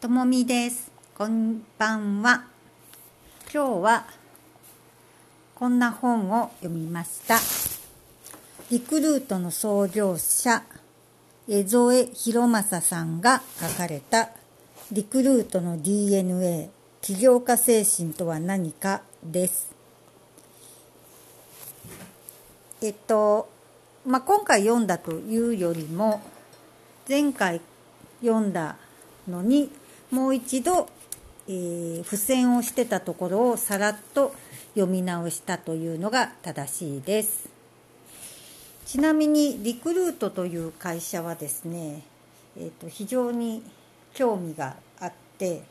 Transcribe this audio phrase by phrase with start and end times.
[0.00, 0.90] ともみです。
[1.14, 2.46] こんばんは。
[3.52, 4.06] 今日は
[5.54, 7.36] こんな本を読みました。
[8.70, 10.62] リクルートの創業者、
[11.46, 14.30] 江添博正さんが書かれた
[14.90, 16.70] リクルートの DNA
[17.02, 19.70] 起業家精神とは何かです。
[22.80, 23.50] えっと、
[24.06, 26.22] まあ、今回読んだというよりも
[27.06, 27.60] 前回
[28.22, 28.76] 読んだ
[29.28, 29.70] のに
[30.10, 30.88] もう一度、
[31.48, 34.34] えー付箋をしてたところをさらっと
[34.74, 37.48] 読み直したというのが正しいです。
[38.86, 42.02] ちなみにリクルートという会社はですね、
[42.56, 43.62] えーと非常に
[44.14, 45.62] 興味があって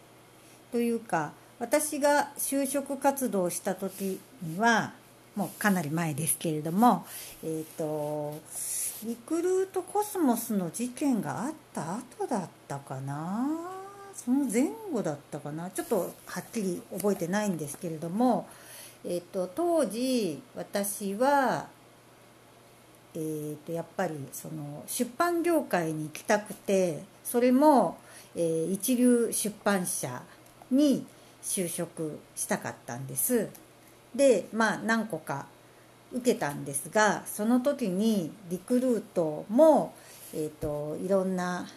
[0.71, 4.93] というか私が就職活動をした時には
[5.35, 7.05] もうかなり前ですけれども、
[7.43, 8.39] えー、と
[9.05, 13.78] リクルートコスモスの事件があった後だったかな。
[14.25, 15.69] その前後だったかな？
[15.69, 18.49] ちょっとはっきり覚えてないんですけれども、
[19.05, 21.67] えー、と当時私は、
[23.15, 27.97] えー、とやっぱりその出版業界に行きたくてそれも、
[28.35, 30.21] えー一流出版社
[30.69, 31.05] に
[31.41, 33.47] 就職したかったんです。
[34.13, 35.45] でまあ何個か
[36.11, 39.93] 受けたんですがその時にリクルートも、
[40.33, 41.67] えー、といろんな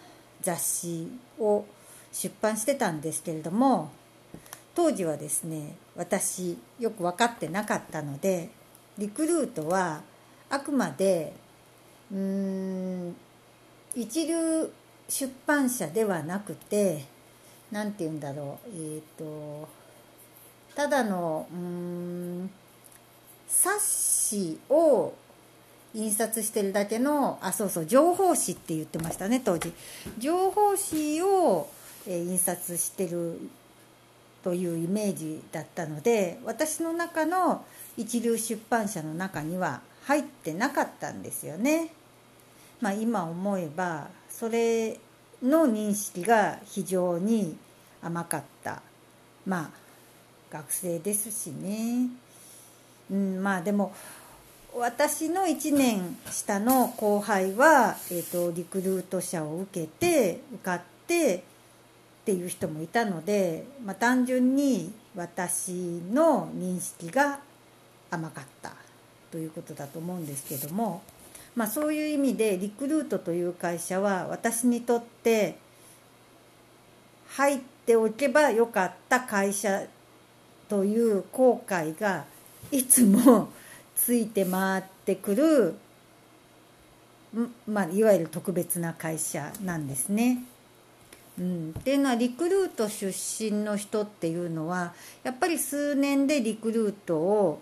[0.41, 1.09] 雑誌
[1.39, 1.65] を
[2.13, 3.91] 出版してたんですけれども
[4.75, 8.51] 当時はですね私よく分かってなかったので
[8.99, 10.03] リクルートは
[10.51, 11.33] あくまで
[12.11, 13.17] うーん
[13.95, 14.71] 一流
[15.09, 17.05] 出版社ではなくて
[17.71, 19.69] 何て言うんだろうえっ、と
[20.75, 22.51] ただのうーん
[23.49, 25.13] 冊子を
[25.95, 29.73] 印刷してるだけのあそうそう情報誌って言ってましたね当時。
[30.19, 31.69] 情報誌を、
[32.07, 33.39] え印刷してる
[34.43, 37.65] というイメージだったので私の中の
[37.97, 41.93] 一流出版社の中には入ってなかったんですよね。
[42.81, 44.99] まあ今思えばそれ
[45.43, 47.57] の認識が非常に
[48.03, 48.83] 甘かった。
[49.47, 49.71] まあ
[50.51, 52.09] 学生ですしね。
[53.11, 53.95] うんまあでも
[54.75, 61.45] 私の1年下の後輩は、えー、とリクルート社を受けて受かって
[62.23, 65.73] っていう人もいたので、まあ、単純に私
[66.13, 67.41] の認識が
[68.11, 68.75] 甘かった
[69.33, 71.03] ということだと思うんですけども、
[71.57, 75.57] まあ、そういう意味でリクルートという会社は私にとって
[77.31, 79.83] 入っておけばよかった会社
[80.69, 82.25] という後悔が
[82.71, 83.49] いつも
[83.97, 85.75] ついて回ってくる、
[87.67, 90.45] まあ、いわゆる特別な会社なんですね。
[91.39, 97.61] うん、っていうのはリクルート出身の人っていうのはやっぱり数年でリクルートを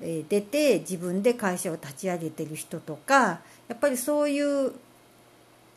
[0.00, 4.72] 出て自分で会社を立ち上げてる人とかやっぱりそういう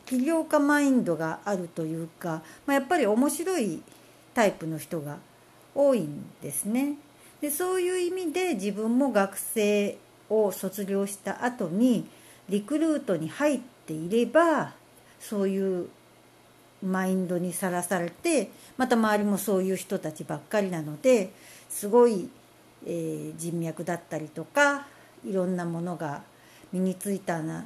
[0.05, 3.81] 起業家マインドがあるというか、まあ、やっぱり面白い
[4.33, 5.17] タイプの人が
[5.73, 6.95] 多いんですね。
[7.39, 9.97] でそういう意味で自分も学生
[10.29, 12.07] を卒業した後に
[12.49, 14.73] リクルートに入っていれば
[15.19, 15.89] そういう
[16.83, 21.31] マインドにさらされてまた周りもそういう人たちばっかりなので
[21.69, 22.29] すごい、
[22.85, 24.87] えー人脈だったりとか
[25.25, 26.23] いろんなものが
[26.73, 27.63] 身についたの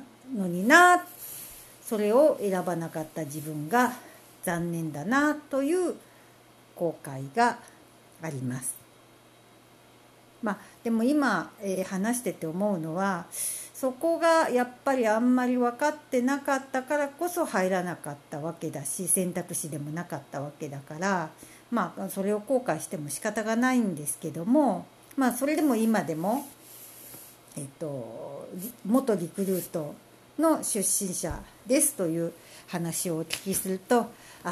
[0.47, 1.03] にな
[1.83, 3.93] それを選ばなかった自分が
[4.43, 5.95] 残念だなという
[6.75, 7.57] 後悔が
[8.21, 8.75] あります。
[10.41, 13.25] まあ、でも今、えー話してて思うのは
[13.75, 21.29] そこがやっぱりあんまり分かってなかったからこそ入らなかったわけだし選択肢でもなかったわけだから
[21.71, 24.85] まあそれを後悔しても仕方がないんですけども
[25.17, 26.45] まあそれでも今でも、
[27.57, 28.47] えっと、
[28.85, 29.93] 元リクルート
[30.39, 31.37] の出身者
[31.67, 32.31] ですという
[32.67, 34.07] 話をお聞きするとあ
[34.45, 34.51] あ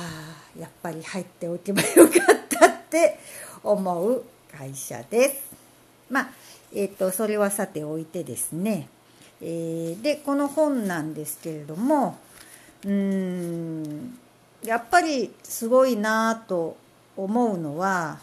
[0.59, 3.17] やっぱり入っておけばよかったって
[3.63, 5.51] 思う会社です。
[6.09, 6.29] まあ
[6.75, 8.87] えっとそれはさておいてですね、
[9.45, 12.17] えーでこの本なんですけれども
[12.85, 14.17] うん
[14.63, 16.77] やっぱりすごいなと
[17.17, 18.19] 思うのは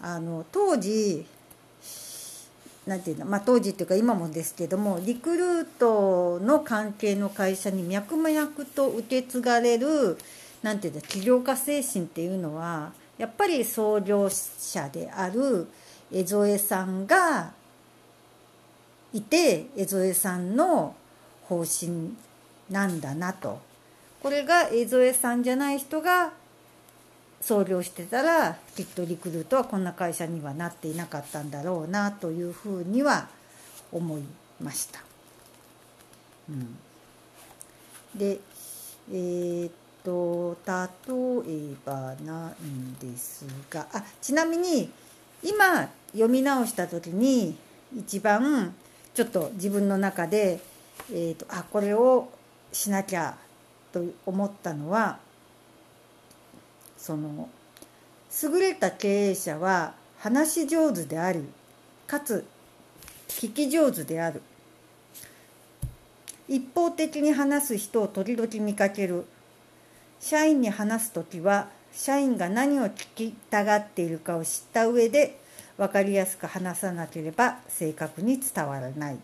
[0.00, 1.26] あの当時
[2.86, 10.16] なんていうの、まあ、当時っていうか今もですけどもリクルートの関係の会社に脈々と受け継がれる
[10.62, 15.66] なんていうの起業家精神っていうのはやっぱり創業者である
[16.12, 17.52] 江添さんが
[19.16, 20.94] いて江添さんの
[21.44, 22.14] 方針
[22.70, 23.60] なんだなと
[24.22, 26.32] これが江添さんじゃない人が
[27.40, 33.28] 創業してたらきっとリクルートはこんな会社にはなっていなかったんだろうなというふうには
[33.92, 34.22] 思い
[34.60, 35.00] ました。
[36.48, 36.76] うん、
[38.14, 38.40] で
[39.12, 39.72] えー、っ
[40.02, 44.90] と例えばなんですがあちなみに
[45.42, 47.56] 今読み直した時に
[47.96, 48.74] 一番
[49.16, 50.60] ちょっと自分の中で、
[51.10, 52.28] えーと、あこれを
[52.70, 53.38] しなきゃ
[53.90, 55.18] と思ったのは
[56.98, 57.48] その
[58.42, 61.46] 優れた経営者は話し上手であり
[62.06, 62.44] かつ
[63.28, 64.42] 聞き上手である。
[66.46, 69.24] 一方的に話す人を時々見かける。
[70.20, 75.38] 社員に話す時は社員が何を聞きたがっているかを知った上で
[75.76, 79.18] 分かりやすく話さなければ正確に伝わらない。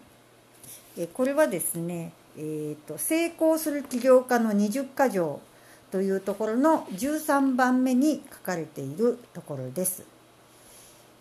[0.99, 5.41] えこれはですね、えーと、成功する起業家の20か条
[5.91, 10.05] というところの13番目に書かれているところです。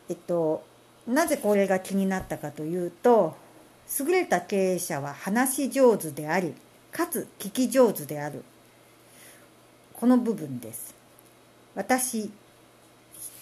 [0.09, 0.63] えっと、
[1.07, 3.35] なぜこれが気になったかというと
[3.99, 6.53] 優れた経営者は話し上手であり
[6.91, 8.43] かつ聞き上手である
[9.93, 10.93] この部分です
[11.75, 12.31] 私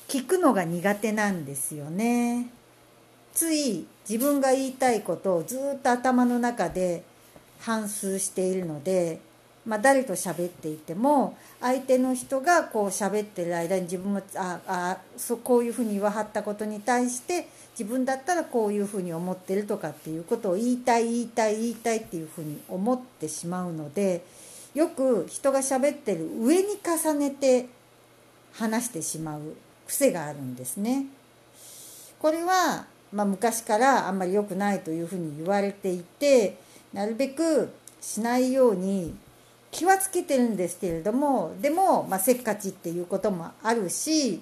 [0.10, 2.48] 聞くのが苦手なんですよね。
[3.32, 7.04] つい自分が言いたいことをずっと頭の中で
[7.60, 9.22] 反芻しているので、
[9.68, 17.48] まあ、誰と喋っていても相手の人がこう喋ってる間に自分もああそこういうふうに言わはったことに対して
[17.78, 24.26] 自分だったらこういうふうに思ってるとかっていうことを言いたい言いたい言いたいっていうふうに思ってしまうので
[24.74, 27.68] よく人が喋ってる上に重ねて
[28.54, 29.42] 話してしまう。
[29.90, 31.08] 癖があるんですね。
[32.20, 36.58] これは、まあ、昔からあんまり良くないというふうに言われていて
[36.94, 37.70] なるべく
[38.00, 39.16] しないように
[39.72, 44.42] 気はつけてるんですけれどもでも、まあ、せっかちっていうこともあるし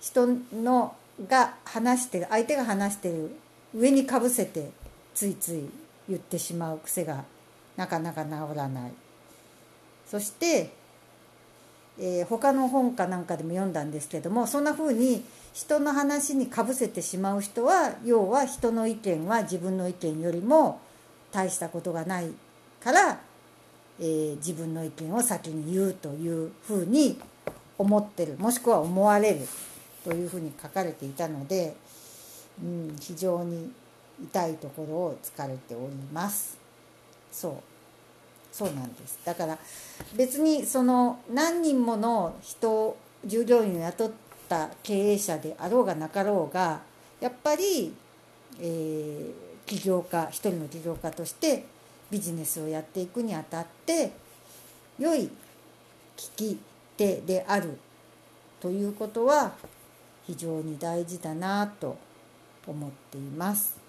[0.00, 0.94] 人の
[1.28, 3.30] が話してる相手が話してる
[3.74, 4.70] 上にかぶせて
[5.14, 5.68] ついつい
[6.08, 7.24] 言ってしまう癖が
[7.76, 8.92] なかなか治らない。
[10.06, 10.70] そして
[12.02, 20.80] えー、他の本かなんかでも読んだんですけどもそんな風に人の話にかぶせてしまう人は要は人の意見は自分の意見よりも
[21.30, 22.30] 大したことがない
[22.82, 23.20] から、
[24.00, 27.18] えー、自分の意見を先に言うというふうに
[27.76, 29.40] 思ってるもしくは思われる
[30.02, 31.76] というふうに書かれていたので、
[32.62, 33.70] うん、非常に
[34.22, 36.58] 痛いところを突かれております。
[37.30, 37.69] そう
[38.60, 39.58] そうなんですだから
[40.14, 44.10] 別にその何人もの人従業員を雇っ
[44.50, 46.82] た経営者であろうがなかろうが
[47.20, 47.94] やっぱり、
[48.60, 49.32] えー、
[49.64, 51.64] 起業家一人の起業家として
[52.10, 54.12] ビジネスをやっていくにあたって
[54.98, 55.30] 良い
[56.18, 56.60] 聞き
[56.98, 57.78] 手である
[58.60, 59.52] ということは
[60.26, 61.96] 非常に大事だなと
[62.66, 63.79] 思っています。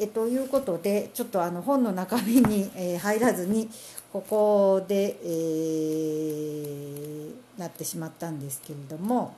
[0.00, 3.68] えということでちょっとあの本の中身に、入らずに
[4.12, 9.34] ここで、えー、なってしまったんですけれども。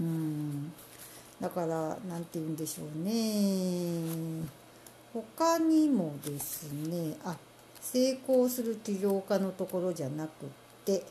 [0.00, 0.72] うん。
[1.40, 4.46] だから何て言うんでしょうね。
[5.12, 7.36] 他にもですねあ
[7.80, 10.46] 成功する起業家のところじゃなく
[10.84, 11.04] て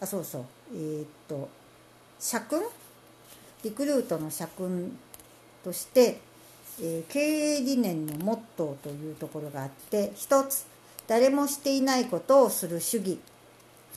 [0.00, 0.44] あそうそう。
[0.74, 1.48] えー、っと
[2.20, 2.62] 社訓？
[3.64, 4.96] リクルートの社訓
[5.64, 6.20] として
[6.80, 10.66] え、経営理念のモットーというところがあって1つ
[11.06, 13.18] 誰もしていないことをする主義。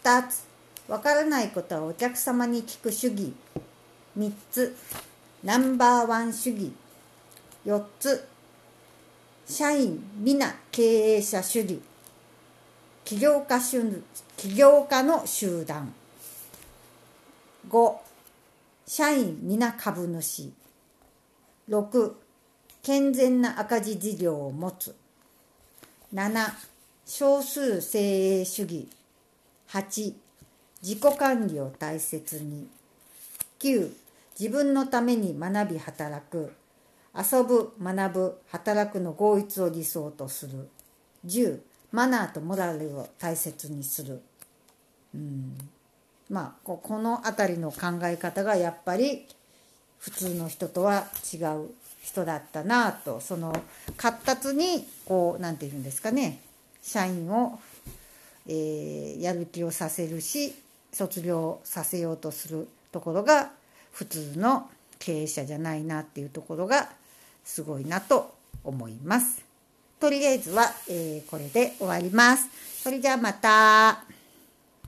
[0.03, 0.43] 2つ
[0.87, 3.33] わからないことはお客様に聞く主義。
[4.17, 4.75] 3つ
[5.43, 6.71] ナンバーワン主義。
[7.65, 8.27] 4つ
[9.47, 11.81] 社員皆経営者主義。
[13.03, 13.59] 起業家
[14.37, 15.93] 起業家の集団。
[17.69, 17.95] 5
[18.87, 20.53] 社員皆株主。
[21.69, 22.28] 6
[22.81, 24.95] 健全な赤字事業を持つ。
[26.13, 26.53] 7
[27.05, 28.87] 少数精鋭主義。
[29.69, 30.13] 8
[30.81, 32.67] 自己管理を大切に。
[33.59, 33.91] 9
[34.39, 36.53] 自分のために学び働く。
[37.13, 40.69] 遊ぶ学ぶ働くの合一を理想とする。
[41.25, 41.59] 10
[41.91, 44.21] マナーとモラルを大切にする。
[45.13, 45.57] うん。
[46.29, 49.27] まあこの辺りの考え方がやっぱり
[49.97, 51.71] 普通の人とは違う。
[52.09, 53.53] 人だったなとその
[53.95, 56.41] 活発にこう何て言うんですかね
[56.81, 57.59] 社員を、
[58.47, 60.55] えー、やる気をさせるし
[60.91, 63.51] 卒業させようとするところが
[63.91, 66.89] 普通の経営者じゃないなっていうところが
[67.43, 69.43] すごいなと思います。
[69.99, 72.49] とりあえずは、えー、これで終わります。
[72.83, 74.18] それじゃあまた。